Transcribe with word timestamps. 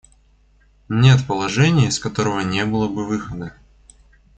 Нет 0.89 1.27
положения, 1.27 1.87
из 1.89 1.99
которого 1.99 2.39
не 2.39 2.65
было 2.65 2.87
бы 2.87 3.05
выхода. 3.05 3.53